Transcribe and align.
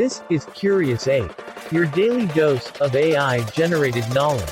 This 0.00 0.22
is 0.30 0.46
Curious 0.54 1.06
Ape, 1.08 1.30
your 1.70 1.84
daily 1.84 2.24
dose 2.28 2.70
of 2.80 2.96
AI 2.96 3.44
generated 3.50 4.08
knowledge. 4.14 4.48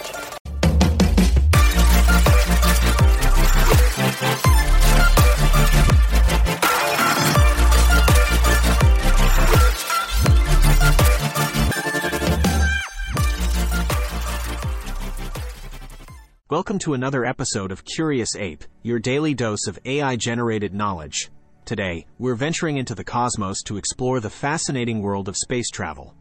Welcome 16.50 16.78
to 16.80 16.92
another 16.92 17.24
episode 17.24 17.72
of 17.72 17.86
Curious 17.86 18.36
Ape, 18.36 18.64
your 18.82 18.98
daily 18.98 19.32
dose 19.32 19.66
of 19.66 19.78
AI 19.86 20.16
generated 20.16 20.74
knowledge. 20.74 21.30
Today, 21.68 22.06
we're 22.18 22.34
venturing 22.34 22.78
into 22.78 22.94
the 22.94 23.04
cosmos 23.04 23.62
to 23.64 23.76
explore 23.76 24.20
the 24.20 24.30
fascinating 24.30 25.02
world 25.02 25.28
of 25.28 25.36
space 25.36 25.68
travel. 25.68 26.14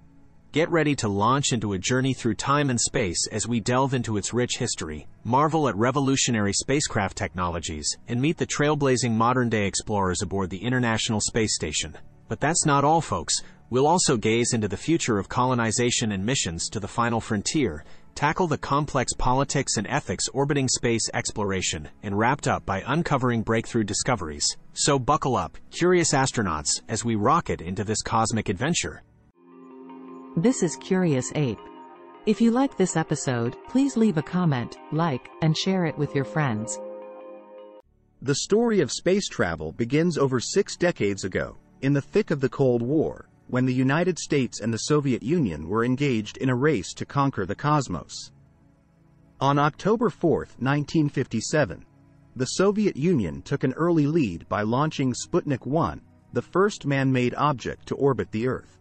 Get 0.52 0.70
ready 0.70 0.94
to 0.96 1.08
launch 1.08 1.54
into 1.54 1.72
a 1.72 1.78
journey 1.78 2.14
through 2.14 2.34
time 2.34 2.70
and 2.70 2.78
space 2.78 3.26
as 3.32 3.48
we 3.48 3.62
delve 3.62 3.94
into 3.94 4.18
its 4.18 4.34
rich 4.34 4.58
history, 4.58 5.08
marvel 5.24 5.70
at 5.70 5.76
revolutionary 5.78 6.52
spacecraft 6.52 7.16
technologies, 7.16 7.96
and 8.10 8.22
meet 8.22 8.36
the 8.36 8.46
trailblazing 8.46 9.12
modern 9.12 9.48
day 9.48 9.66
explorers 9.68 10.22
aboard 10.22 10.50
the 10.50 10.62
International 10.62 11.22
Space 11.22 11.56
Station. 11.56 11.98
But 12.28 12.42
that's 12.42 12.66
not 12.66 12.84
all, 12.84 13.00
folks. 13.00 13.42
We'll 13.70 13.88
also 13.88 14.18
gaze 14.18 14.52
into 14.52 14.68
the 14.68 14.76
future 14.76 15.18
of 15.18 15.30
colonization 15.30 16.12
and 16.12 16.26
missions 16.26 16.68
to 16.72 16.82
the 16.82 16.90
final 16.90 17.22
frontier 17.22 17.86
tackle 18.18 18.48
the 18.48 18.58
complex 18.58 19.14
politics 19.14 19.78
and 19.78 19.86
ethics 19.86 20.28
orbiting 20.30 20.68
space 20.68 21.08
exploration, 21.14 21.88
and 22.02 22.18
wrapped 22.18 22.48
up 22.48 22.66
by 22.66 22.84
uncovering 22.88 23.44
breakthrough 23.44 23.84
discoveries. 23.84 24.58
So 24.74 24.98
buckle 24.98 25.36
up, 25.36 25.56
curious 25.70 26.14
astronauts, 26.14 26.82
as 26.90 27.06
we 27.06 27.14
rocket 27.14 27.62
into 27.62 27.84
this 27.84 28.02
cosmic 28.02 28.50
adventure. 28.50 29.04
This 30.36 30.64
is 30.64 30.78
Curious 30.78 31.32
Ape. 31.36 31.60
If 32.26 32.42
you 32.42 32.50
like 32.50 32.76
this 32.76 32.98
episode, 32.98 33.56
please 33.70 33.96
leave 33.96 34.18
a 34.18 34.24
comment, 34.24 34.80
like, 34.92 35.30
and 35.44 35.56
share 35.56 35.86
it 35.86 35.96
with 35.96 36.16
your 36.16 36.26
friends. 36.26 36.80
The 38.24 38.34
story 38.34 38.82
of 38.82 38.92
space 38.92 39.28
travel 39.28 39.74
begins 39.74 40.18
over 40.18 40.40
six 40.40 40.76
decades 40.76 41.24
ago, 41.24 41.58
in 41.84 41.94
the 41.94 42.02
thick 42.02 42.32
of 42.32 42.42
the 42.42 42.50
Cold 42.50 42.82
War, 42.82 43.30
when 43.48 43.66
the 43.66 43.74
United 43.74 44.20
States 44.20 44.60
and 44.60 44.74
the 44.74 44.78
Soviet 44.78 45.24
Union 45.24 45.68
were 45.68 45.86
engaged 45.86 46.38
in 46.38 46.50
a 46.50 46.56
race 46.56 46.94
to 46.94 47.06
conquer 47.06 47.46
the 47.46 47.56
cosmos. 47.56 48.32
On 49.40 49.58
October 49.58 50.10
4, 50.10 50.32
1957, 50.60 51.86
the 52.36 52.46
Soviet 52.46 52.96
Union 52.96 53.42
took 53.42 53.64
an 53.64 53.74
early 53.74 54.06
lead 54.06 54.48
by 54.50 54.62
launching 54.62 55.14
Sputnik 55.14 55.66
1, 55.66 56.02
the 56.34 56.42
first 56.42 56.86
man-made 56.86 57.34
object 57.36 57.88
to 57.88 57.96
orbit 57.96 58.32
the 58.32 58.48
Earth. 58.48 58.78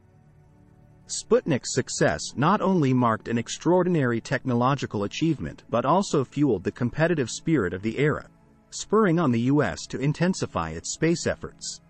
Sputnik's 1.06 1.72
success 1.72 2.20
not 2.34 2.60
only 2.60 2.92
marked 2.92 3.28
an 3.28 3.38
extraordinary 3.38 4.20
technological 4.20 5.04
achievement 5.04 5.62
but 5.70 5.84
also 5.84 6.24
fueled 6.24 6.64
the 6.64 6.72
competitive 6.72 7.30
spirit 7.30 7.72
of 7.72 7.82
the 7.82 7.98
era, 7.98 8.28
spurring 8.70 9.20
on 9.20 9.30
the 9.30 9.42
U.S. 9.42 9.86
to 9.86 10.00
intensify 10.00 10.70
its 10.70 10.94
space 10.94 11.26
efforts. 11.26 11.80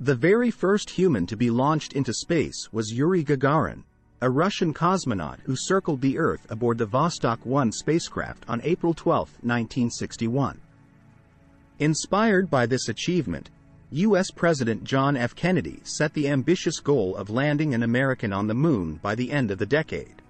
The 0.00 0.14
very 0.14 0.50
first 0.50 0.90
human 0.90 1.26
to 1.26 1.36
be 1.36 1.50
launched 1.50 1.92
into 1.92 2.12
space 2.12 2.72
was 2.72 2.92
Yuri 2.92 3.22
Gagarin, 3.22 3.84
a 4.20 4.30
Russian 4.30 4.72
cosmonaut 4.72 5.40
who 5.44 5.54
circled 5.56 6.00
the 6.00 6.18
Earth 6.18 6.46
aboard 6.50 6.78
the 6.78 6.86
Vostok 6.86 7.44
1 7.44 7.72
spacecraft 7.72 8.44
on 8.48 8.60
April 8.64 8.94
12, 8.94 9.28
1961. 9.42 10.60
Inspired 11.78 12.48
by 12.48 12.66
this 12.66 12.88
achievement, 12.88 13.50
U.S. 13.90 14.30
President 14.30 14.84
John 14.84 15.16
F. 15.16 15.34
Kennedy 15.34 15.80
set 15.84 16.14
the 16.14 16.28
ambitious 16.28 16.80
goal 16.80 17.14
of 17.16 17.30
landing 17.30 17.74
an 17.74 17.82
American 17.82 18.32
on 18.32 18.46
the 18.46 18.54
moon 18.54 18.98
by 19.02 19.14
the 19.14 19.30
end 19.30 19.50
of 19.50 19.58
the 19.58 19.66
decade. 19.66 20.22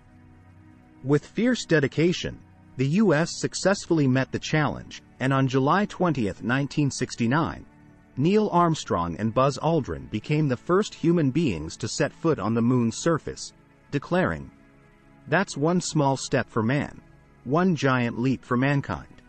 With 1.05 1.27
fierce 1.27 1.65
dedication, 1.65 2.41
the 2.77 2.89
U.S. 2.89 3.31
successfully 3.35 4.09
met 4.09 4.33
the 4.33 4.39
challenge, 4.39 5.03
and 5.21 5.33
on 5.33 5.47
July 5.47 5.85
20, 5.87 6.25
1969, 6.25 7.65
Neil 8.17 8.51
Armstrong 8.53 9.17
and 9.17 9.33
Buzz 9.33 9.59
Aldrin 9.59 10.11
became 10.11 10.47
the 10.47 10.57
first 10.57 10.93
human 10.93 11.31
beings 11.31 11.77
to 11.79 11.89
set 11.89 12.13
foot 12.13 12.39
on 12.39 12.53
the 12.53 12.61
moon's 12.61 12.99
surface, 12.99 13.55
declaring, 13.91 14.51
That's 15.29 15.57
one 15.57 15.81
small 15.81 16.19
step 16.19 16.51
for 16.51 16.63
man, 16.63 17.01
one 17.45 17.75
giant 17.75 18.19
leap 18.19 18.45
for 18.45 18.57
mankind. 18.57 19.23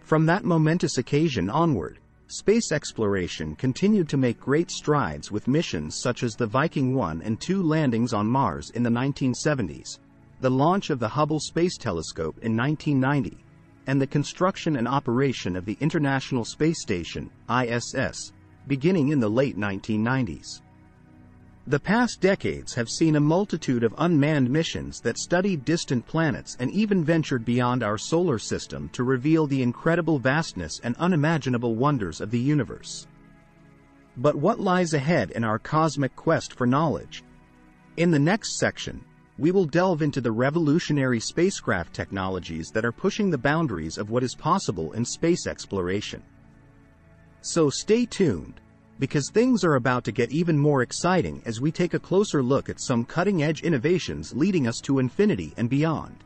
From 0.00 0.24
that 0.26 0.44
momentous 0.44 0.96
occasion 0.96 1.50
onward, 1.50 1.98
space 2.28 2.72
exploration 2.72 3.54
continued 3.54 4.08
to 4.08 4.16
make 4.16 4.40
great 4.40 4.70
strides 4.70 5.30
with 5.30 5.46
missions 5.46 6.00
such 6.00 6.22
as 6.22 6.34
the 6.34 6.46
Viking 6.46 6.94
1 6.94 7.20
and 7.20 7.38
2 7.38 7.62
landings 7.62 8.14
on 8.14 8.26
Mars 8.26 8.70
in 8.70 8.82
the 8.82 8.90
1970s, 8.90 9.98
the 10.40 10.50
launch 10.50 10.88
of 10.88 10.98
the 10.98 11.08
Hubble 11.08 11.40
Space 11.40 11.76
Telescope 11.76 12.38
in 12.40 12.56
1990, 12.56 13.43
and 13.86 14.00
the 14.00 14.06
construction 14.06 14.76
and 14.76 14.88
operation 14.88 15.56
of 15.56 15.64
the 15.64 15.76
International 15.80 16.44
Space 16.44 16.80
Station, 16.80 17.30
ISS, 17.50 18.32
beginning 18.66 19.08
in 19.08 19.20
the 19.20 19.28
late 19.28 19.56
1990s. 19.56 20.62
The 21.66 21.80
past 21.80 22.20
decades 22.20 22.74
have 22.74 22.90
seen 22.90 23.16
a 23.16 23.20
multitude 23.20 23.84
of 23.84 23.94
unmanned 23.96 24.50
missions 24.50 25.00
that 25.00 25.16
studied 25.16 25.64
distant 25.64 26.06
planets 26.06 26.58
and 26.60 26.70
even 26.70 27.02
ventured 27.02 27.44
beyond 27.44 27.82
our 27.82 27.96
solar 27.96 28.38
system 28.38 28.90
to 28.90 29.02
reveal 29.02 29.46
the 29.46 29.62
incredible 29.62 30.18
vastness 30.18 30.80
and 30.84 30.94
unimaginable 30.96 31.74
wonders 31.74 32.20
of 32.20 32.30
the 32.30 32.38
universe. 32.38 33.06
But 34.18 34.36
what 34.36 34.60
lies 34.60 34.92
ahead 34.92 35.30
in 35.30 35.42
our 35.42 35.58
cosmic 35.58 36.14
quest 36.14 36.52
for 36.52 36.66
knowledge? 36.66 37.24
In 37.96 38.10
the 38.10 38.18
next 38.18 38.58
section, 38.58 39.02
we 39.38 39.50
will 39.50 39.64
delve 39.64 40.02
into 40.02 40.20
the 40.20 40.30
revolutionary 40.30 41.18
spacecraft 41.18 41.92
technologies 41.92 42.70
that 42.70 42.84
are 42.84 42.92
pushing 42.92 43.30
the 43.30 43.38
boundaries 43.38 43.98
of 43.98 44.10
what 44.10 44.22
is 44.22 44.34
possible 44.34 44.92
in 44.92 45.04
space 45.04 45.46
exploration. 45.46 46.22
So 47.40 47.68
stay 47.68 48.06
tuned, 48.06 48.60
because 48.98 49.30
things 49.30 49.64
are 49.64 49.74
about 49.74 50.04
to 50.04 50.12
get 50.12 50.30
even 50.30 50.56
more 50.56 50.82
exciting 50.82 51.42
as 51.44 51.60
we 51.60 51.72
take 51.72 51.94
a 51.94 51.98
closer 51.98 52.42
look 52.42 52.68
at 52.68 52.80
some 52.80 53.04
cutting-edge 53.04 53.62
innovations 53.62 54.34
leading 54.34 54.68
us 54.68 54.80
to 54.82 55.00
infinity 55.00 55.52
and 55.56 55.68
beyond. 55.68 56.22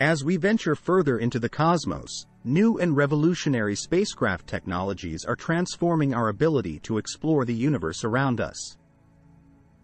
As 0.00 0.24
we 0.24 0.36
venture 0.36 0.74
further 0.74 1.18
into 1.18 1.38
the 1.38 1.48
cosmos, 1.48 2.26
new 2.44 2.78
and 2.78 2.96
revolutionary 2.96 3.76
spacecraft 3.76 4.46
technologies 4.46 5.24
are 5.24 5.36
transforming 5.36 6.14
our 6.14 6.30
ability 6.30 6.80
to 6.80 6.98
explore 6.98 7.44
the 7.44 7.54
universe 7.54 8.02
around 8.02 8.40
us. 8.40 8.78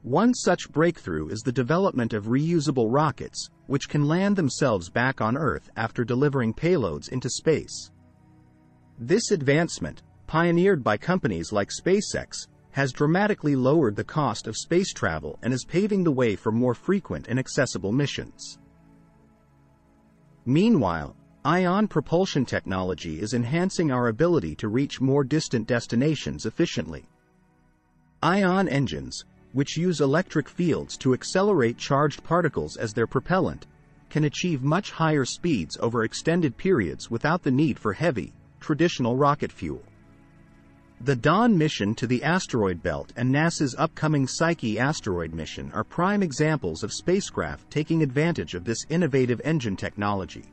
One 0.09 0.33
such 0.33 0.73
breakthrough 0.73 1.29
is 1.29 1.43
the 1.43 1.53
development 1.53 2.15
of 2.15 2.29
reusable 2.29 2.87
rockets, 2.91 3.51
which 3.67 3.91
can 3.91 4.09
land 4.09 4.37
themselves 4.37 4.89
back 4.89 5.21
on 5.21 5.37
Earth 5.37 5.69
after 5.77 6.03
delivering 6.03 6.55
payloads 6.55 7.11
into 7.11 7.29
space. 7.29 7.91
This 8.99 9.33
advancement, 9.33 10.03
pioneered 10.27 10.83
by 10.83 10.97
companies 10.97 11.53
like 11.53 11.69
SpaceX, 11.69 12.47
has 12.71 12.91
dramatically 12.91 13.55
lowered 13.55 13.97
the 13.97 14.03
cost 14.03 14.47
of 14.47 14.57
space 14.57 14.95
travel 14.95 15.39
and 15.43 15.53
is 15.53 15.67
paving 15.67 16.05
the 16.05 16.11
way 16.11 16.37
for 16.37 16.53
more 16.53 16.73
frequent 16.73 17.29
and 17.29 17.39
accessible 17.39 17.93
missions. 17.93 18.59
Meanwhile, 20.47 21.17
ion 21.45 21.87
propulsion 21.87 22.47
technology 22.47 23.21
is 23.21 23.35
enhancing 23.35 23.93
our 23.93 24.09
ability 24.09 24.55
to 24.55 24.69
reach 24.69 25.03
more 25.03 25.23
distant 25.23 25.67
destinations 25.67 26.47
efficiently. 26.47 27.07
Ion 28.23 28.71
engines, 28.71 29.27
which 29.53 29.77
use 29.77 30.01
electric 30.01 30.49
fields 30.49 30.97
to 30.99 31.15
accelerate 31.15 31.79
charged 31.79 32.23
particles 32.23 32.77
as 32.77 32.93
their 32.93 33.07
propellant, 33.07 33.67
can 34.11 34.25
achieve 34.25 34.63
much 34.63 34.91
higher 34.91 35.25
speeds 35.25 35.77
over 35.81 36.05
extended 36.05 36.57
periods 36.57 37.11
without 37.11 37.43
the 37.43 37.51
need 37.51 37.79
for 37.79 37.93
heavy, 37.93 38.33
traditional 38.61 39.17
rocket 39.17 39.53
fuel. 39.53 39.83
The 41.01 41.15
Dawn 41.15 41.57
mission 41.57 41.95
to 41.95 42.07
the 42.09 42.25
asteroid 42.25 42.83
belt 42.83 43.13
and 43.17 43.33
NASA's 43.33 43.77
upcoming 43.79 44.27
Psyche 44.27 44.79
asteroid 44.79 45.33
mission 45.33 45.71
are 45.73 45.85
prime 45.85 46.25
examples 46.25 46.83
of 46.83 46.93
spacecraft 46.93 47.71
taking 47.71 48.03
advantage 48.03 48.55
of 48.55 48.65
this 48.65 48.85
innovative 48.89 49.41
engine 49.45 49.77
technology. 49.77 50.45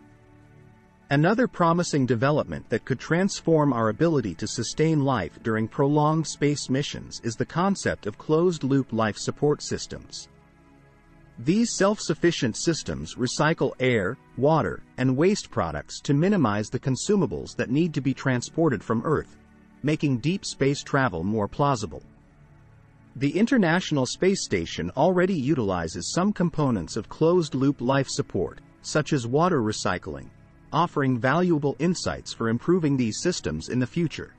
Another 1.11 1.47
promising 1.47 2.07
development 2.07 2.67
that 2.69 2.83
could 2.83 2.99
transform 2.99 3.73
our 3.73 3.89
ability 3.89 4.33
to 4.35 4.47
sustain 4.47 5.05
life 5.05 5.37
during 5.43 5.67
prolonged 5.67 6.25
space 6.25 6.67
missions 6.67 7.21
is 7.23 7.35
the 7.35 7.45
concept 7.45 8.07
of 8.07 8.17
closed-loop 8.17 8.91
life 8.91 9.15
support 9.15 9.61
systems. 9.61 10.29
These 11.37 11.73
self-sufficient 11.73 12.57
systems 12.57 13.15
recycle 13.15 13.73
air, 13.79 14.17
water, 14.35 14.81
and 14.97 15.15
waste 15.15 15.51
products 15.51 16.01
to 16.01 16.15
minimize 16.15 16.69
the 16.69 16.79
consumables 16.79 17.55
that 17.55 17.69
need 17.69 17.93
to 17.93 18.01
be 18.01 18.15
transported 18.15 18.83
from 18.83 19.03
Earth, 19.05 19.37
making 19.83 20.17
deep 20.17 20.43
space 20.43 20.81
travel 20.81 21.23
more 21.23 21.47
plausible. 21.47 22.01
The 23.17 23.37
International 23.37 24.07
Space 24.07 24.43
Station 24.43 24.89
already 24.97 25.35
utilizes 25.35 26.11
some 26.11 26.33
components 26.33 26.95
of 26.95 27.09
closed-loop 27.09 27.79
life 27.79 28.07
support, 28.09 28.59
such 28.81 29.13
as 29.13 29.27
water 29.27 29.61
recycling, 29.61 30.29
offering 30.75 31.17
valuable 31.17 31.75
insights 31.79 32.33
for 32.33 32.49
improving 32.49 32.97
these 32.97 33.21
systems 33.21 33.69
in 33.69 33.79
the 33.79 33.87
future. 33.87 34.35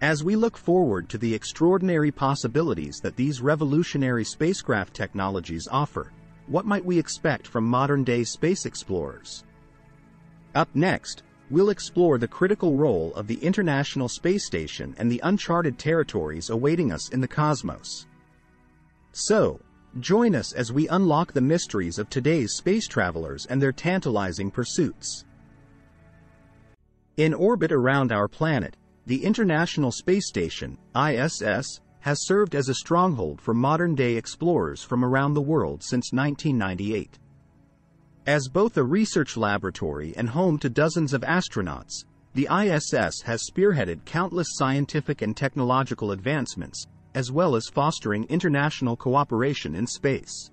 As 0.00 0.24
we 0.24 0.34
look 0.34 0.56
forward 0.56 1.08
to 1.10 1.18
the 1.18 1.34
extraordinary 1.34 2.10
possibilities 2.10 2.98
that 3.02 3.14
these 3.14 3.42
revolutionary 3.42 4.24
spacecraft 4.24 4.94
technologies 4.94 5.68
offer, 5.70 6.12
what 6.46 6.64
might 6.64 6.84
we 6.84 6.98
expect 6.98 7.46
from 7.46 7.64
modern-day 7.64 8.24
space 8.24 8.64
explorers? 8.64 9.44
Up 10.54 10.68
next, 10.74 11.24
we'll 11.50 11.70
explore 11.70 12.16
the 12.16 12.26
critical 12.26 12.76
role 12.76 13.12
of 13.14 13.26
the 13.26 13.42
International 13.42 14.08
Space 14.08 14.46
Station 14.46 14.94
and 14.98 15.12
the 15.12 15.20
uncharted 15.24 15.78
territories 15.78 16.48
awaiting 16.48 16.90
us 16.90 17.10
in 17.10 17.20
the 17.20 17.28
cosmos. 17.28 18.06
So, 19.12 19.60
join 20.00 20.34
us 20.34 20.52
as 20.52 20.72
we 20.72 20.88
unlock 20.88 21.32
the 21.32 21.40
mysteries 21.40 21.98
of 21.98 22.08
today's 22.08 22.52
space 22.52 22.86
travelers 22.86 23.46
and 23.46 23.60
their 23.60 23.72
tantalizing 23.72 24.50
pursuits. 24.50 25.24
In 27.16 27.34
orbit 27.34 27.72
around 27.72 28.12
our 28.12 28.28
planet, 28.28 28.76
the 29.06 29.24
International 29.24 29.90
Space 29.90 30.28
Station, 30.28 30.78
ISS, 30.94 31.80
has 32.00 32.26
served 32.26 32.54
as 32.54 32.68
a 32.68 32.74
stronghold 32.74 33.40
for 33.40 33.54
modern-day 33.54 34.14
explorers 34.14 34.82
from 34.82 35.04
around 35.04 35.34
the 35.34 35.40
world 35.40 35.82
since 35.82 36.12
1998. 36.12 37.18
As 38.26 38.48
both 38.48 38.76
a 38.76 38.84
research 38.84 39.36
laboratory 39.36 40.14
and 40.16 40.28
home 40.28 40.58
to 40.58 40.68
dozens 40.68 41.12
of 41.14 41.22
astronauts, 41.22 42.04
the 42.34 42.46
ISS 42.50 43.22
has 43.22 43.48
spearheaded 43.50 44.04
countless 44.04 44.48
scientific 44.52 45.22
and 45.22 45.36
technological 45.36 46.12
advancements, 46.12 46.86
as 47.14 47.32
well 47.32 47.56
as 47.56 47.68
fostering 47.68 48.24
international 48.24 48.96
cooperation 48.96 49.74
in 49.74 49.86
space. 49.86 50.50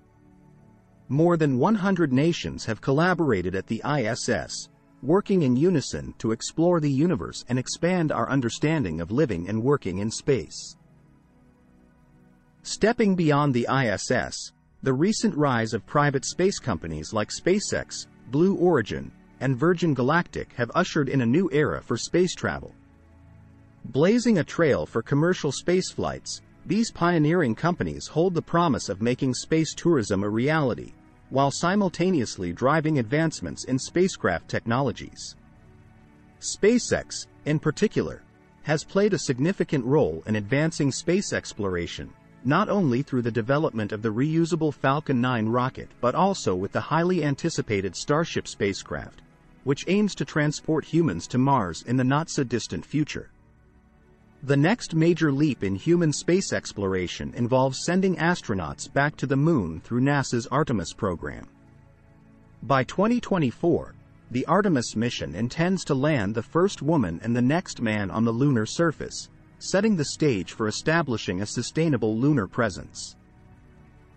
More 1.08 1.36
than 1.36 1.58
100 1.58 2.12
nations 2.12 2.64
have 2.64 2.80
collaborated 2.80 3.54
at 3.54 3.66
the 3.66 3.82
ISS, 3.84 4.68
working 5.02 5.42
in 5.42 5.56
unison 5.56 6.14
to 6.18 6.32
explore 6.32 6.80
the 6.80 6.90
universe 6.90 7.44
and 7.48 7.58
expand 7.58 8.10
our 8.10 8.28
understanding 8.28 9.00
of 9.00 9.12
living 9.12 9.48
and 9.48 9.62
working 9.62 9.98
in 9.98 10.10
space. 10.10 10.76
Stepping 12.62 13.14
beyond 13.14 13.54
the 13.54 13.68
ISS, 13.70 14.52
the 14.82 14.92
recent 14.92 15.34
rise 15.36 15.72
of 15.74 15.86
private 15.86 16.24
space 16.24 16.58
companies 16.58 17.12
like 17.12 17.30
SpaceX, 17.30 18.06
Blue 18.30 18.56
Origin, 18.56 19.12
and 19.40 19.56
Virgin 19.56 19.94
Galactic 19.94 20.52
have 20.54 20.70
ushered 20.74 21.08
in 21.08 21.20
a 21.20 21.26
new 21.26 21.48
era 21.52 21.80
for 21.80 21.96
space 21.96 22.34
travel. 22.34 22.74
Blazing 23.84 24.38
a 24.38 24.44
trail 24.44 24.86
for 24.86 25.02
commercial 25.02 25.52
space 25.52 25.92
flights, 25.92 26.42
these 26.66 26.90
pioneering 26.90 27.54
companies 27.54 28.08
hold 28.08 28.34
the 28.34 28.42
promise 28.42 28.88
of 28.88 29.00
making 29.00 29.32
space 29.34 29.72
tourism 29.72 30.24
a 30.24 30.28
reality, 30.28 30.92
while 31.30 31.50
simultaneously 31.50 32.52
driving 32.52 32.98
advancements 32.98 33.64
in 33.64 33.78
spacecraft 33.78 34.48
technologies. 34.48 35.36
SpaceX, 36.40 37.26
in 37.44 37.60
particular, 37.60 38.22
has 38.64 38.82
played 38.82 39.14
a 39.14 39.18
significant 39.18 39.84
role 39.84 40.24
in 40.26 40.34
advancing 40.34 40.90
space 40.90 41.32
exploration, 41.32 42.12
not 42.44 42.68
only 42.68 43.00
through 43.00 43.22
the 43.22 43.30
development 43.30 43.92
of 43.92 44.02
the 44.02 44.12
reusable 44.12 44.74
Falcon 44.74 45.20
9 45.20 45.48
rocket 45.48 45.88
but 46.00 46.16
also 46.16 46.54
with 46.54 46.72
the 46.72 46.80
highly 46.80 47.24
anticipated 47.24 47.94
Starship 47.94 48.48
spacecraft, 48.48 49.22
which 49.62 49.84
aims 49.86 50.16
to 50.16 50.24
transport 50.24 50.84
humans 50.84 51.28
to 51.28 51.38
Mars 51.38 51.82
in 51.82 51.96
the 51.96 52.04
not-so-distant 52.04 52.84
future. 52.84 53.30
The 54.46 54.56
next 54.56 54.94
major 54.94 55.32
leap 55.32 55.64
in 55.64 55.74
human 55.74 56.12
space 56.12 56.52
exploration 56.52 57.34
involves 57.34 57.84
sending 57.84 58.14
astronauts 58.14 58.86
back 58.86 59.16
to 59.16 59.26
the 59.26 59.34
moon 59.34 59.80
through 59.80 60.02
NASA's 60.02 60.46
Artemis 60.46 60.92
program. 60.92 61.48
By 62.62 62.84
2024, 62.84 63.96
the 64.30 64.46
Artemis 64.46 64.94
mission 64.94 65.34
intends 65.34 65.84
to 65.86 65.96
land 65.96 66.32
the 66.32 66.44
first 66.44 66.80
woman 66.80 67.18
and 67.24 67.34
the 67.34 67.42
next 67.42 67.80
man 67.80 68.08
on 68.08 68.24
the 68.24 68.30
lunar 68.30 68.66
surface, 68.66 69.30
setting 69.58 69.96
the 69.96 70.04
stage 70.04 70.52
for 70.52 70.68
establishing 70.68 71.42
a 71.42 71.46
sustainable 71.46 72.16
lunar 72.16 72.46
presence. 72.46 73.16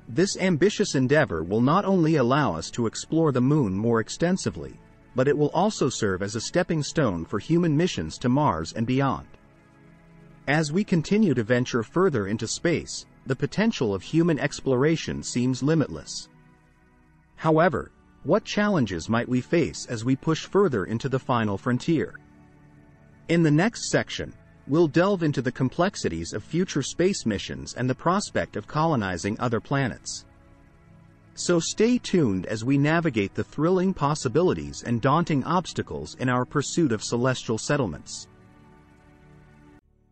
This 0.08 0.38
ambitious 0.38 0.94
endeavor 0.94 1.42
will 1.42 1.62
not 1.62 1.86
only 1.86 2.18
allow 2.18 2.54
us 2.54 2.70
to 2.72 2.86
explore 2.86 3.32
the 3.32 3.42
moon 3.42 3.74
more 3.74 4.00
extensively, 4.00 4.80
but 5.16 5.28
it 5.28 5.36
will 5.36 5.50
also 5.56 5.90
serve 5.90 6.22
as 6.22 6.36
a 6.36 6.42
stepping 6.42 6.84
stone 6.84 7.26
for 7.26 7.40
human 7.40 7.76
missions 7.76 8.20
to 8.20 8.30
Mars 8.30 8.74
and 8.74 8.86
beyond. 8.86 9.26
As 10.50 10.72
we 10.72 10.84
continue 10.84 11.36
to 11.36 11.44
venture 11.44 11.84
further 11.84 12.26
into 12.26 12.48
space, 12.48 13.06
the 13.28 13.36
potential 13.36 13.94
of 13.94 14.02
human 14.02 14.40
exploration 14.40 15.22
seems 15.22 15.62
limitless. 15.62 16.28
However, 17.36 17.92
what 18.24 18.46
challenges 18.46 19.10
might 19.10 19.30
we 19.30 19.42
face 19.42 19.86
as 19.86 20.04
we 20.04 20.16
push 20.16 20.48
further 20.48 20.86
into 20.86 21.08
the 21.08 21.20
final 21.20 21.56
frontier? 21.56 22.16
In 23.28 23.44
the 23.44 23.52
next 23.52 23.92
section, 23.92 24.34
we'll 24.66 24.88
delve 24.88 25.22
into 25.22 25.44
the 25.44 25.52
complexities 25.52 26.34
of 26.34 26.44
future 26.44 26.82
space 26.82 27.28
missions 27.28 27.76
and 27.76 27.88
the 27.88 27.94
prospect 27.94 28.56
of 28.56 28.66
colonizing 28.66 29.40
other 29.40 29.60
planets. 29.60 30.26
So 31.36 31.60
stay 31.60 32.00
tuned 32.00 32.48
as 32.48 32.66
we 32.66 32.80
navigate 32.80 33.36
the 33.36 33.44
thrilling 33.44 33.94
possibilities 33.94 34.82
and 34.82 35.00
daunting 35.00 35.44
obstacles 35.44 36.16
in 36.16 36.28
our 36.28 36.44
pursuit 36.44 36.92
of 36.92 37.04
celestial 37.04 37.60
settlements. 37.60 38.29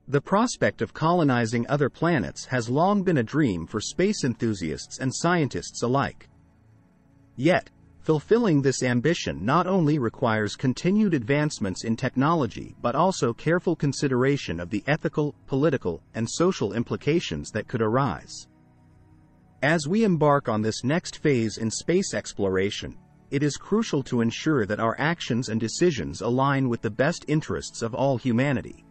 The 0.10 0.22
prospect 0.22 0.82
of 0.82 0.94
colonizing 0.94 1.66
other 1.68 1.90
planets 1.90 2.46
has 2.46 2.70
long 2.70 3.04
been 3.04 3.18
a 3.18 3.24
dream 3.24 3.68
for 3.68 3.82
space 3.82 4.24
enthusiasts 4.24 5.00
and 5.00 5.14
scientists 5.14 5.84
alike. 5.84 6.30
Yet, 7.36 7.70
fulfilling 8.00 8.62
this 8.62 8.84
ambition 8.84 9.44
not 9.44 9.68
only 9.68 10.00
requires 10.00 10.56
continued 10.56 11.14
advancements 11.14 11.84
in 11.84 11.98
technology 11.98 12.74
but 12.82 12.96
also 12.96 13.34
careful 13.34 13.76
consideration 13.76 14.62
of 14.62 14.70
the 14.70 14.82
ethical, 14.88 15.36
political, 15.46 16.02
and 16.14 16.26
social 16.30 16.72
implications 16.72 17.52
that 17.52 17.68
could 17.68 17.82
arise. 17.82 18.48
As 19.62 19.90
we 19.90 20.06
embark 20.06 20.48
on 20.48 20.62
this 20.62 20.86
next 20.86 21.18
phase 21.18 21.58
in 21.58 21.70
space 21.70 22.14
exploration, 22.14 22.98
it 23.30 23.44
is 23.44 23.58
crucial 23.58 24.02
to 24.04 24.22
ensure 24.22 24.66
that 24.66 24.80
our 24.80 24.96
actions 25.00 25.50
and 25.50 25.60
decisions 25.60 26.22
align 26.22 26.70
with 26.70 26.82
the 26.82 26.90
best 26.90 27.26
interests 27.28 27.82
of 27.82 27.94
all 27.94 28.18
humanity. 28.18 28.86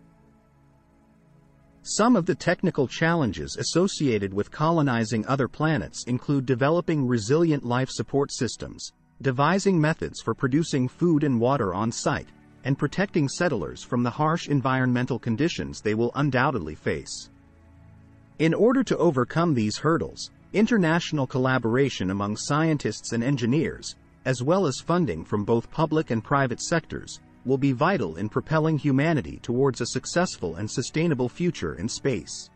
Some 1.89 2.17
of 2.17 2.27
the 2.27 2.35
technical 2.35 2.89
challenges 2.89 3.57
associated 3.57 4.35
with 4.35 4.51
colonizing 4.51 5.25
other 5.29 5.47
planets 5.47 6.03
include 6.09 6.45
developing 6.45 7.07
resilient 7.07 7.65
life 7.65 7.91
support 7.91 8.33
systems, 8.33 8.91
devising 9.23 9.81
methods 9.81 10.21
for 10.21 10.35
producing 10.35 10.89
food 10.89 11.23
and 11.23 11.39
water 11.39 11.73
on 11.73 11.93
site, 11.93 12.27
and 12.65 12.77
protecting 12.77 13.29
settlers 13.29 13.85
from 13.85 14.03
the 14.03 14.11
harsh 14.11 14.49
environmental 14.49 15.21
conditions 15.21 15.81
they 15.81 15.95
will 15.95 16.11
undoubtedly 16.17 16.75
face. 16.75 17.31
In 18.41 18.53
order 18.53 18.83
to 18.83 18.99
overcome 18.99 19.55
these 19.55 19.79
hurdles, 19.79 20.33
international 20.53 21.29
collaboration 21.29 22.11
among 22.11 22.37
scientists 22.37 23.13
and 23.13 23.23
engineers, 23.23 23.95
as 24.25 24.43
well 24.43 24.67
as 24.67 24.81
funding 24.81 25.25
from 25.25 25.45
both 25.45 25.71
public 25.71 26.11
and 26.11 26.25
private 26.25 26.61
sectors, 26.61 27.21
will 27.47 27.57
be 27.57 27.73
vital 27.73 28.17
in 28.17 28.29
propelling 28.29 28.77
humanity 28.77 29.39
towards 29.43 29.81
a 29.81 29.87
successful 29.87 30.57
and 30.57 30.71
sustainable 30.71 31.29
future 31.29 31.77
in 31.77 31.89
space. 31.89 32.51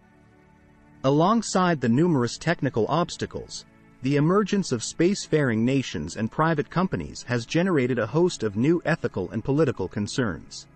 Alongside 1.04 1.80
the 1.80 1.88
numerous 1.88 2.37
technical 2.37 2.85
obstacles, 2.88 3.64
the 4.02 4.16
emergence 4.16 4.73
of 4.73 4.82
spacefaring 4.82 5.59
nations 5.59 6.16
and 6.16 6.30
private 6.30 6.68
companies 6.68 7.23
has 7.23 7.47
generated 7.47 7.99
a 7.99 8.06
host 8.06 8.42
of 8.42 8.56
new 8.56 8.82
ethical 8.85 9.30
and 9.30 9.44
political 9.44 9.88
concerns. 9.88 10.66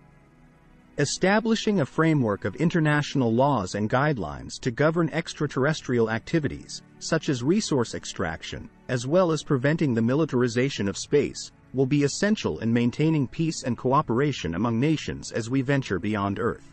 Establishing 0.99 1.81
a 1.81 1.87
framework 1.87 2.45
of 2.45 2.55
international 2.57 3.33
laws 3.33 3.75
and 3.75 3.91
guidelines 3.91 4.61
to 4.61 4.71
govern 4.71 5.09
extraterrestrial 5.11 6.09
activities, 6.11 6.83
such 7.01 7.29
as 7.29 7.43
resource 7.43 7.95
extraction, 7.95 8.71
as 8.89 9.07
well 9.07 9.33
as 9.33 9.43
preventing 9.43 9.93
the 9.93 10.03
militarization 10.03 10.87
of 10.87 10.97
space, 10.97 11.51
will 11.75 11.87
be 11.87 12.05
essential 12.05 12.61
in 12.61 12.73
maintaining 12.73 13.27
peace 13.27 13.65
and 13.65 13.77
cooperation 13.77 14.55
among 14.55 14.79
nations 14.79 15.33
as 15.33 15.51
we 15.51 15.61
venture 15.61 15.99
beyond 15.99 16.39
Earth. 16.39 16.73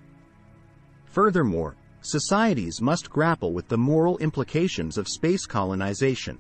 Furthermore, 1.06 1.76
societies 2.02 2.82
must 2.82 3.10
grapple 3.10 3.52
with 3.52 3.68
the 3.68 3.78
moral 3.78 4.18
implications 4.20 4.98
of 4.98 5.08
space 5.08 5.46
colonization. 5.46 6.38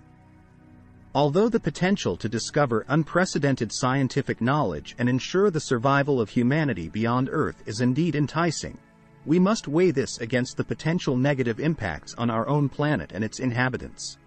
Although 1.14 1.50
the 1.50 1.60
potential 1.60 2.16
to 2.16 2.30
discover 2.30 2.86
unprecedented 2.88 3.72
scientific 3.74 4.40
knowledge 4.40 4.96
and 4.98 5.10
ensure 5.10 5.52
the 5.52 5.60
survival 5.60 6.22
of 6.22 6.30
humanity 6.30 6.88
beyond 6.88 7.28
Earth 7.30 7.62
is 7.66 7.82
indeed 7.82 8.16
enticing, 8.16 8.78
we 9.26 9.38
must 9.38 9.68
weigh 9.68 9.92
this 9.92 10.20
against 10.20 10.56
the 10.56 10.64
potential 10.64 11.18
negative 11.18 11.60
impacts 11.60 12.14
on 12.16 12.30
our 12.30 12.48
own 12.48 12.70
planet 12.70 13.12
and 13.14 13.24
its 13.24 13.40
inhabitants. 13.40 14.18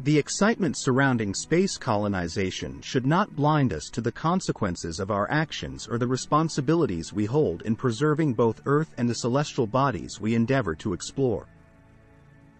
The 0.00 0.18
excitement 0.18 0.76
surrounding 0.76 1.32
space 1.32 1.78
colonization 1.78 2.82
should 2.82 3.06
not 3.06 3.34
blind 3.34 3.72
us 3.72 3.88
to 3.92 4.02
the 4.02 4.12
consequences 4.12 5.00
of 5.00 5.10
our 5.10 5.30
actions 5.30 5.88
or 5.88 5.96
the 5.96 6.06
responsibilities 6.06 7.14
we 7.14 7.24
hold 7.24 7.62
in 7.62 7.76
preserving 7.76 8.34
both 8.34 8.60
Earth 8.66 8.92
and 8.98 9.08
the 9.08 9.14
celestial 9.14 9.66
bodies 9.66 10.20
we 10.20 10.34
endeavor 10.34 10.74
to 10.74 10.92
explore. 10.92 11.46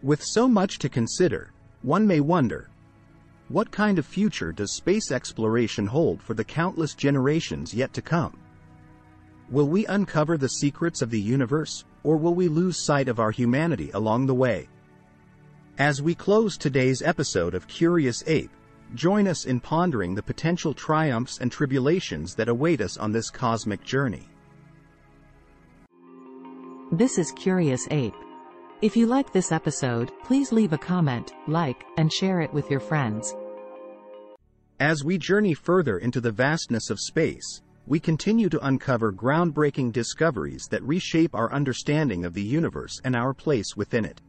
With 0.03 0.25
so 0.25 0.49
much 0.49 0.79
to 0.79 0.89
consider, 0.89 1.53
one 1.83 2.07
may 2.07 2.21
wonder, 2.21 2.71
what 3.49 3.71
kind 3.71 3.99
of 3.99 4.07
future 4.07 4.51
does 4.51 4.75
space 4.75 5.13
exploration 5.13 5.87
hold 5.87 6.23
for 6.23 6.33
the 6.33 6.43
countless 6.43 6.95
generations 6.95 7.75
yet 7.75 7.93
to 7.93 8.03
come? 8.03 8.39
Will 9.51 9.69
we 9.69 9.85
uncover 9.87 10.39
the 10.39 10.49
secrets 10.49 11.03
of 11.03 11.11
the 11.11 11.21
universe, 11.21 11.85
or 12.03 12.17
will 12.17 12.35
we 12.35 12.49
lose 12.49 12.83
sight 12.83 13.09
of 13.09 13.21
our 13.21 13.31
humanity 13.31 13.91
along 13.93 14.25
the 14.25 14.35
way? 14.35 14.69
As 15.79 16.01
we 16.01 16.15
close 16.15 16.57
today's 16.57 17.03
episode 17.03 17.55
of 17.55 17.69
Curious 17.69 18.25
Ape, 18.27 18.51
join 18.95 19.29
us 19.29 19.45
in 19.45 19.61
pondering 19.61 20.15
the 20.15 20.23
potential 20.23 20.73
triumphs 20.73 21.39
and 21.41 21.53
tribulations 21.53 22.35
that 22.37 22.49
await 22.49 22.81
us 22.81 22.97
on 22.97 23.13
this 23.13 23.29
cosmic 23.29 23.85
journey. 23.85 24.27
This 26.93 27.19
is 27.19 27.31
Curious 27.33 27.87
Ape. 27.91 28.15
If 28.81 28.97
you 28.97 29.07
like 29.07 29.35
this 29.35 29.53
episode, 29.53 30.11
please 30.25 30.51
leave 30.51 30.73
a 30.73 30.79
comment, 30.79 31.35
like, 31.47 31.85
and 31.99 32.11
share 32.11 32.41
it 32.41 32.55
with 32.55 32.71
your 32.71 32.81
friends. 32.81 33.35
As 34.81 35.05
we 35.05 35.19
journey 35.19 35.53
further 35.53 35.99
into 35.99 36.23
the 36.23 36.33
vastness 36.33 36.89
of 36.89 36.99
space, 36.99 37.61
we 37.87 38.01
continue 38.01 38.49
to 38.49 38.67
uncover 38.67 39.13
groundbreaking 39.13 39.93
discoveries 39.93 40.69
that 40.71 40.83
reshape 40.85 41.35
our 41.35 41.53
understanding 41.53 42.25
of 42.25 42.33
the 42.33 42.43
universe 42.43 42.99
and 43.05 43.15
our 43.15 43.35
place 43.35 43.77
within 43.77 44.07
it. 44.07 44.23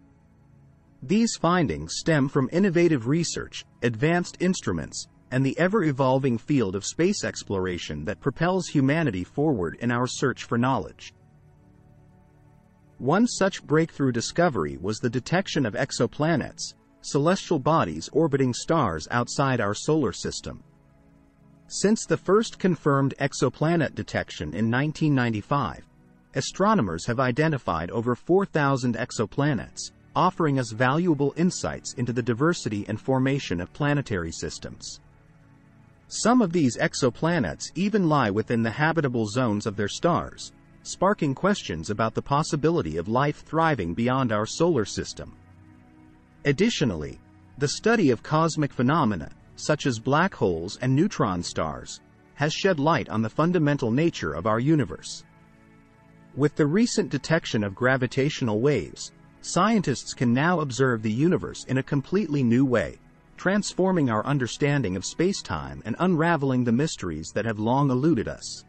These 1.04 1.36
findings 1.36 1.96
stem 1.98 2.28
from 2.28 2.50
innovative 2.52 3.08
research, 3.08 3.66
advanced 3.84 4.38
instruments, 4.40 5.08
and 5.32 5.46
the 5.46 5.58
ever-evolving 5.60 6.38
field 6.38 6.76
of 6.76 6.86
space 6.86 7.24
exploration 7.24 8.06
that 8.06 8.20
propels 8.20 8.68
humanity 8.68 9.24
forward 9.24 9.78
in 9.80 9.92
our 9.92 10.08
search 10.08 10.46
for 10.46 10.58
knowledge. 10.58 11.14
One 12.98 13.28
such 13.28 13.64
breakthrough 13.64 14.12
discovery 14.12 14.78
was 14.82 14.98
the 14.98 15.10
detection 15.10 15.66
of 15.66 15.76
exoplanets, 15.76 16.74
celestial 17.02 17.60
bodies 17.60 18.10
orbiting 18.12 18.54
stars 18.54 19.08
outside 19.12 19.62
our 19.62 19.76
solar 19.76 20.12
system. 20.12 20.64
Since 21.68 22.06
the 22.06 22.18
first 22.18 22.58
confirmed 22.58 23.14
exoplanet 23.20 23.94
detection 23.94 24.48
in 24.54 24.72
1995, 24.72 25.88
astronomers 26.34 27.06
have 27.06 27.20
identified 27.20 27.92
over 27.92 28.16
4,000 28.16 28.96
exoplanets, 28.96 29.92
offering 30.18 30.58
us 30.58 30.72
valuable 30.72 31.32
insights 31.38 31.94
into 31.94 32.12
the 32.12 32.24
diversity 32.24 32.84
and 32.88 33.00
formation 33.00 33.62
of 33.62 33.72
planetary 33.72 34.32
systems. 34.32 35.00
Some 36.08 36.42
of 36.42 36.52
these 36.52 36.76
exoplanets 36.76 37.66
even 37.76 38.10
lie 38.10 38.32
within 38.32 38.64
the 38.64 38.72
habitable 38.72 39.28
zones 39.28 39.68
of 39.68 39.76
their 39.76 39.88
stars, 39.88 40.54
sparking 40.82 41.36
questions 41.36 41.92
about 41.92 42.16
the 42.16 42.22
possibility 42.24 42.98
of 42.98 43.08
life 43.08 43.44
thriving 43.46 43.94
beyond 43.94 44.32
our 44.32 44.48
solar 44.48 44.86
system. 44.86 45.36
Additionally, 46.46 47.20
the 47.60 47.68
study 47.68 48.10
of 48.10 48.24
cosmic 48.24 48.74
phenomena, 48.74 49.30
such 49.56 49.86
as 49.86 50.00
black 50.00 50.34
holes 50.34 50.80
and 50.82 50.96
neutron 50.96 51.44
stars, 51.44 52.02
has 52.34 52.52
shed 52.52 52.80
light 52.80 53.08
on 53.10 53.22
the 53.22 53.30
fundamental 53.30 53.92
nature 53.92 54.34
of 54.34 54.48
our 54.48 54.60
universe. 54.60 55.24
With 56.36 56.56
the 56.56 56.66
recent 56.66 57.12
detection 57.12 57.64
of 57.64 57.76
gravitational 57.76 58.62
waves, 58.62 59.12
scientists 59.42 60.14
can 60.14 60.34
now 60.34 60.60
observe 60.60 61.02
the 61.02 61.12
universe 61.12 61.64
in 61.66 61.78
a 61.78 61.84
completely 61.84 62.44
new 62.44 62.66
way, 62.66 62.98
transforming 63.38 64.10
our 64.10 64.26
understanding 64.26 64.96
of 64.96 65.06
space-time 65.06 65.82
and 65.86 65.96
unraveling 66.00 66.64
the 66.64 66.72
mysteries 66.72 67.32
that 67.34 67.46
have 67.46 67.60
long 67.60 67.90
eluded 67.90 68.28
us. 68.28 68.66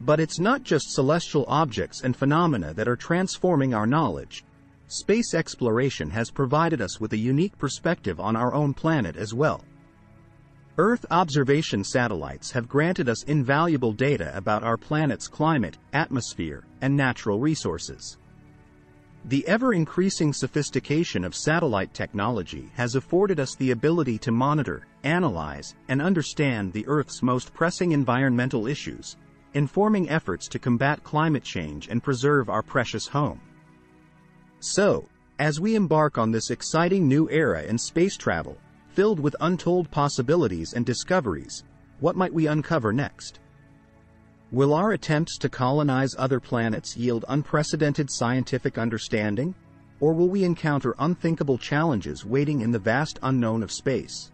But 0.00 0.20
it's 0.20 0.38
not 0.38 0.62
just 0.62 0.92
celestial 0.92 1.44
objects 1.48 2.02
and 2.02 2.16
phenomena 2.16 2.74
that 2.74 2.88
are 2.88 2.96
transforming 2.96 3.74
our 3.74 3.86
knowledge. 3.86 4.44
Space 4.88 5.32
exploration 5.32 6.10
has 6.10 6.30
provided 6.30 6.80
us 6.80 7.00
with 7.00 7.14
a 7.14 7.18
unique 7.18 7.56
perspective 7.56 8.20
on 8.20 8.36
our 8.36 8.52
own 8.52 8.74
planet 8.74 9.16
as 9.16 9.32
well. 9.32 9.64
Earth 10.76 11.06
observation 11.10 11.84
satellites 11.84 12.50
have 12.50 12.68
granted 12.68 13.08
us 13.08 13.22
invaluable 13.22 13.92
data 13.92 14.36
about 14.36 14.64
our 14.64 14.76
planet's 14.76 15.28
climate, 15.28 15.78
atmosphere, 15.92 16.64
and 16.80 16.96
natural 16.96 17.38
resources. 17.38 18.18
The 19.26 19.46
ever-increasing 19.48 20.34
sophistication 20.34 21.24
of 21.24 21.34
satellite 21.34 21.94
technology 21.94 22.70
has 22.74 22.94
afforded 22.94 23.40
us 23.40 23.54
the 23.54 23.70
ability 23.70 24.18
to 24.18 24.30
monitor, 24.30 24.86
analyze, 25.02 25.74
and 25.88 26.02
understand 26.02 26.74
the 26.74 26.86
Earth's 26.86 27.22
most 27.22 27.54
pressing 27.54 27.92
environmental 27.92 28.66
issues, 28.66 29.16
informing 29.54 30.10
efforts 30.10 30.46
to 30.48 30.58
combat 30.58 31.02
climate 31.04 31.42
change 31.42 31.88
and 31.88 32.02
preserve 32.02 32.50
our 32.50 32.62
precious 32.62 33.08
home. 33.08 33.40
So, 34.60 35.08
as 35.38 35.58
we 35.58 35.74
embark 35.74 36.18
on 36.18 36.30
this 36.30 36.50
exciting 36.50 37.08
new 37.08 37.26
era 37.30 37.62
in 37.62 37.78
space 37.78 38.18
travel, 38.18 38.58
filled 38.88 39.20
with 39.20 39.36
untold 39.40 39.90
possibilities 39.90 40.74
and 40.74 40.84
discoveries, 40.84 41.64
what 42.00 42.14
might 42.14 42.34
we 42.34 42.46
uncover 42.46 42.92
next? 42.92 43.40
Will 44.54 44.72
our 44.72 44.92
attempts 44.92 45.36
to 45.38 45.48
colonize 45.48 46.14
other 46.16 46.38
planets 46.38 46.96
yield 46.96 47.24
unprecedented 47.26 48.08
scientific 48.08 48.78
understanding, 48.78 49.52
or 49.98 50.14
will 50.14 50.28
we 50.28 50.44
encounter 50.44 50.94
unthinkable 51.00 51.58
challenges 51.58 52.24
waiting 52.24 52.60
in 52.60 52.70
the 52.70 52.78
vast 52.78 53.18
unknown 53.24 53.64
of 53.64 53.72
space? 53.72 54.30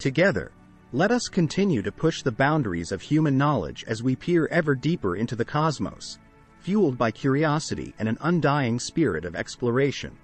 Together, 0.00 0.50
let 0.90 1.12
us 1.12 1.28
continue 1.28 1.80
to 1.80 1.92
push 1.92 2.22
the 2.22 2.32
boundaries 2.32 2.90
of 2.90 3.00
human 3.00 3.38
knowledge 3.38 3.84
as 3.86 4.02
we 4.02 4.16
peer 4.16 4.48
ever 4.48 4.74
deeper 4.74 5.14
into 5.14 5.36
the 5.36 5.44
cosmos, 5.44 6.18
fueled 6.58 6.98
by 6.98 7.12
curiosity 7.12 7.94
and 8.00 8.08
an 8.08 8.18
undying 8.22 8.80
spirit 8.80 9.24
of 9.24 9.36
exploration. 9.36 10.18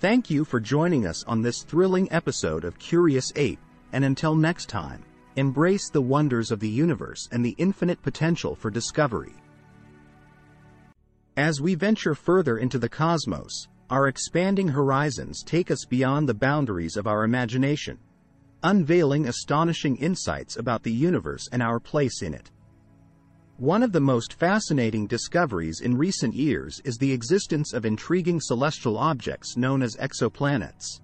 Thank 0.00 0.30
you 0.30 0.46
for 0.46 0.60
joining 0.60 1.06
us 1.06 1.24
on 1.24 1.42
this 1.42 1.62
thrilling 1.62 2.10
episode 2.10 2.64
of 2.64 2.78
Curious 2.78 3.34
Ape, 3.36 3.60
and 3.92 4.02
until 4.02 4.34
next 4.34 4.70
time, 4.70 5.04
embrace 5.36 5.90
the 5.90 6.02
wonders 6.02 6.50
of 6.50 6.60
the 6.60 6.68
universe 6.68 7.28
and 7.30 7.44
the 7.44 7.54
infinite 7.58 8.02
potential 8.02 8.54
for 8.54 8.70
discovery. 8.70 9.34
As 11.36 11.60
we 11.60 11.74
venture 11.74 12.14
further 12.14 12.58
into 12.58 12.78
the 12.78 12.88
cosmos, 12.88 13.68
our 13.90 14.08
expanding 14.08 14.68
horizons 14.68 15.42
take 15.42 15.70
us 15.70 15.84
beyond 15.84 16.28
the 16.28 16.34
boundaries 16.34 16.96
of 16.96 17.06
our 17.06 17.24
imagination, 17.24 17.98
unveiling 18.62 19.28
astonishing 19.28 19.96
insights 19.96 20.56
about 20.56 20.82
the 20.82 20.92
universe 20.92 21.48
and 21.52 21.62
our 21.62 21.78
place 21.78 22.22
in 22.22 22.34
it. 22.34 22.50
One 23.58 23.82
of 23.82 23.92
the 23.92 24.00
most 24.00 24.34
fascinating 24.34 25.06
discoveries 25.06 25.80
in 25.80 25.96
recent 25.96 26.34
years 26.34 26.80
is 26.84 26.96
the 26.96 27.12
existence 27.12 27.72
of 27.72 27.86
intriguing 27.86 28.40
celestial 28.40 28.98
objects 28.98 29.56
known 29.56 29.82
as 29.82 29.96
exoplanets. 29.96 31.00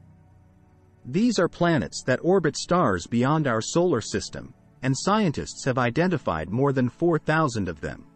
These 1.04 1.38
are 1.38 1.48
planets 1.48 2.02
that 2.04 2.20
orbit 2.22 2.56
stars 2.56 3.08
beyond 3.08 3.48
our 3.48 3.60
solar 3.60 4.00
system, 4.00 4.54
and 4.82 4.96
scientists 4.96 5.64
have 5.64 5.76
identified 5.76 6.48
more 6.48 6.72
than 6.72 6.88
4,000 6.88 7.68
of 7.68 7.80
them. 7.80 8.06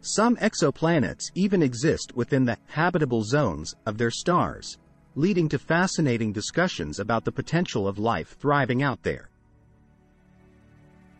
Some 0.00 0.36
exoplanets 0.36 1.30
even 1.34 1.62
exist 1.62 2.14
within 2.14 2.44
the 2.44 2.58
habitable 2.66 3.22
zones 3.22 3.74
of 3.86 3.96
their 3.96 4.10
stars, 4.10 4.78
leading 5.14 5.48
to 5.48 5.58
fascinating 5.58 6.32
discussions 6.32 7.00
about 7.00 7.24
the 7.24 7.32
potential 7.32 7.88
of 7.88 7.98
life 7.98 8.36
thriving 8.38 8.82
out 8.82 9.02
there. 9.02 9.30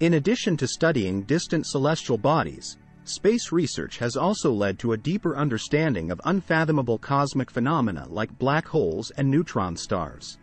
In 0.00 0.14
addition 0.14 0.56
to 0.58 0.68
studying 0.68 1.22
distant 1.22 1.66
celestial 1.66 2.18
bodies, 2.18 2.76
space 3.04 3.50
research 3.50 3.98
has 3.98 4.16
also 4.16 4.52
led 4.52 4.78
to 4.78 4.92
a 4.92 4.98
deeper 4.98 5.36
understanding 5.36 6.10
of 6.10 6.20
unfathomable 6.26 6.98
cosmic 6.98 7.50
phenomena 7.50 8.06
like 8.08 8.38
black 8.38 8.68
holes 8.68 9.10
and 9.16 9.30
neutron 9.30 9.76
stars. 9.76 10.38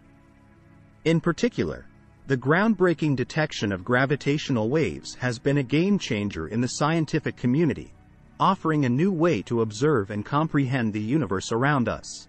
In 1.05 1.21
particular, 1.21 1.85
the 2.25 2.35
groundbreaking 2.35 3.15
detection 3.15 3.71
of 3.71 3.83
gravitational 3.83 4.69
waves 4.69 5.13
has 5.13 5.37
been 5.37 5.59
a 5.59 5.63
game 5.63 5.99
changer 5.99 6.47
in 6.47 6.61
the 6.61 6.67
scientific 6.67 7.37
community, 7.37 7.93
offering 8.39 8.85
a 8.85 8.89
new 8.89 9.11
way 9.11 9.43
to 9.43 9.61
observe 9.61 10.09
and 10.09 10.25
comprehend 10.25 10.91
the 10.91 10.99
universe 10.99 11.51
around 11.51 11.87
us. 11.87 12.27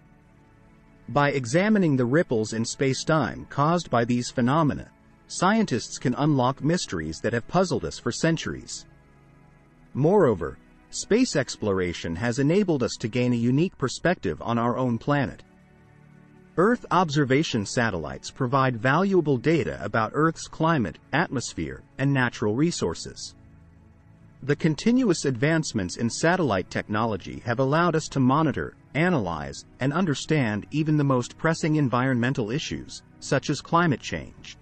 By 1.09 1.31
examining 1.31 1.95
the 1.95 2.05
ripples 2.05 2.53
in 2.53 2.61
spacetime 2.61 3.49
caused 3.49 3.89
by 3.89 4.05
these 4.05 4.29
phenomena, 4.29 4.91
scientists 5.25 5.97
can 5.97 6.13
unlock 6.13 6.63
mysteries 6.63 7.19
that 7.21 7.33
have 7.33 7.47
puzzled 7.47 7.83
us 7.83 7.97
for 7.97 8.11
centuries. 8.11 8.85
Moreover, 9.95 10.59
space 10.91 11.35
exploration 11.35 12.15
has 12.15 12.37
enabled 12.37 12.83
us 12.83 12.95
to 12.99 13.07
gain 13.07 13.33
a 13.33 13.37
unique 13.37 13.75
perspective 13.79 14.39
on 14.43 14.59
our 14.59 14.77
own 14.77 14.99
planet. 14.99 15.41
Earth 16.59 16.87
observation 16.89 17.67
satellites 17.67 18.31
provide 18.31 18.81
valuable 18.81 19.37
data 19.37 19.79
about 19.83 20.11
Earth's 20.15 20.47
climate, 20.47 20.97
atmosphere, 21.13 21.83
and 21.99 22.11
natural 22.11 22.55
resources. 22.55 23.35
The 24.41 24.55
continuous 24.55 25.25
advancements 25.25 25.97
in 25.97 26.09
satellite 26.09 26.71
technology 26.71 27.43
have 27.45 27.59
allowed 27.59 27.95
us 27.95 28.07
to 28.07 28.19
monitor, 28.19 28.75
analyze, 28.95 29.65
and 29.79 29.93
understand 29.93 30.65
even 30.71 30.97
the 30.97 31.03
most 31.03 31.37
pressing 31.37 31.75
environmental 31.75 32.49
issues, 32.49 33.03
such 33.19 33.51
as 33.51 33.61
climate 33.61 34.01
change. 34.01 34.57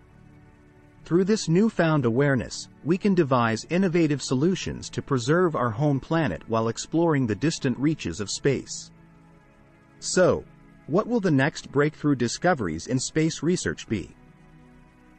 Through 1.06 1.24
this 1.24 1.48
newfound 1.48 2.04
awareness, 2.04 2.68
we 2.84 2.98
can 2.98 3.16
devise 3.16 3.66
innovative 3.70 4.22
solutions 4.22 4.90
to 4.90 5.02
preserve 5.02 5.56
our 5.56 5.70
home 5.70 6.02
planet 6.02 6.42
while 6.50 6.68
exploring 6.68 7.26
the 7.26 7.36
distant 7.36 7.78
reaches 7.78 8.20
of 8.20 8.30
space. 8.30 8.92
So, 10.00 10.44
what 10.88 11.08
will 11.08 11.20
the 11.20 11.32
next 11.32 11.72
breakthrough 11.72 12.16
discoveries 12.16 12.88
in 12.88 13.00
space 13.00 13.42
research 13.42 13.88
be? 13.88 14.16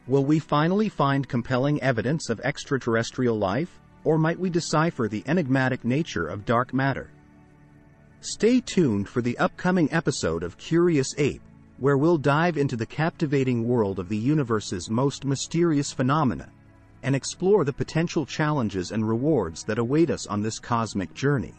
Will 0.07 0.23
we 0.23 0.39
finally 0.39 0.89
find 0.89 1.27
compelling 1.27 1.81
evidence 1.81 2.29
of 2.29 2.39
extraterrestrial 2.41 3.37
life, 3.37 3.79
Or 4.07 4.17
might 4.17 4.39
we 4.39 4.49
decipher 4.49 5.09
the 5.09 5.23
enigmatic 5.27 5.83
nature 5.83 6.27
of 6.27 6.45
dark 6.45 6.73
matter? 6.73 7.09
Stay 8.21 8.61
tuned 8.61 9.09
for 9.09 9.21
the 9.21 9.37
upcoming 9.37 9.91
episode 9.91 10.43
of 10.43 10.57
Curious 10.57 11.13
Ape, 11.17 11.41
where 11.77 11.97
we'll 11.97 12.17
dive 12.17 12.57
into 12.57 12.77
the 12.77 12.85
captivating 12.85 13.67
world 13.67 13.99
of 13.99 14.07
the 14.07 14.15
universe's 14.15 14.89
most 14.89 15.25
mysterious 15.25 15.91
phenomena 15.91 16.49
and 17.03 17.17
explore 17.17 17.65
the 17.65 17.73
potential 17.73 18.25
challenges 18.25 18.91
and 18.91 19.05
rewards 19.05 19.65
that 19.65 19.77
await 19.77 20.09
us 20.09 20.25
on 20.27 20.41
this 20.41 20.57
cosmic 20.57 21.13
journey. 21.13 21.53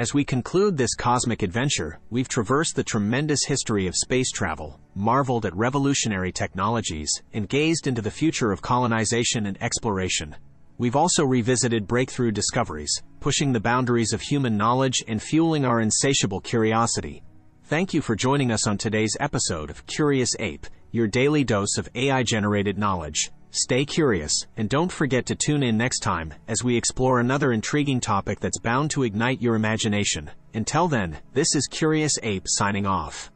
As 0.00 0.14
we 0.14 0.24
conclude 0.24 0.78
this 0.78 0.94
cosmic 0.94 1.42
adventure, 1.42 2.00
we've 2.08 2.26
traversed 2.26 2.74
the 2.74 2.82
tremendous 2.82 3.44
history 3.44 3.86
of 3.86 3.94
space 3.94 4.30
travel, 4.30 4.80
marveled 4.94 5.44
at 5.44 5.54
revolutionary 5.54 6.32
technologies, 6.32 7.12
and 7.34 7.46
gazed 7.46 7.86
into 7.86 8.00
the 8.00 8.10
future 8.10 8.50
of 8.50 8.62
colonization 8.62 9.44
and 9.44 9.62
exploration. 9.62 10.36
We've 10.78 10.96
also 10.96 11.26
revisited 11.26 11.86
breakthrough 11.86 12.30
discoveries, 12.30 13.02
pushing 13.20 13.52
the 13.52 13.60
boundaries 13.60 14.14
of 14.14 14.22
human 14.22 14.56
knowledge 14.56 15.04
and 15.06 15.22
fueling 15.22 15.66
our 15.66 15.82
insatiable 15.82 16.40
curiosity. 16.40 17.22
Thank 17.64 17.92
you 17.92 18.00
for 18.00 18.16
joining 18.16 18.50
us 18.50 18.66
on 18.66 18.78
today's 18.78 19.18
episode 19.20 19.68
of 19.68 19.84
Curious 19.84 20.34
Ape, 20.38 20.66
your 20.92 21.08
daily 21.08 21.44
dose 21.44 21.76
of 21.76 21.90
AI 21.94 22.22
generated 22.22 22.78
knowledge. 22.78 23.30
Stay 23.52 23.84
curious, 23.84 24.46
and 24.56 24.68
don't 24.68 24.92
forget 24.92 25.26
to 25.26 25.34
tune 25.34 25.64
in 25.64 25.76
next 25.76 26.00
time 26.00 26.32
as 26.46 26.62
we 26.62 26.76
explore 26.76 27.18
another 27.18 27.52
intriguing 27.52 27.98
topic 27.98 28.38
that's 28.38 28.60
bound 28.60 28.92
to 28.92 29.02
ignite 29.02 29.42
your 29.42 29.56
imagination. 29.56 30.30
Until 30.54 30.86
then, 30.86 31.18
this 31.34 31.56
is 31.56 31.66
Curious 31.66 32.16
Ape 32.22 32.44
signing 32.46 32.86
off. 32.86 33.32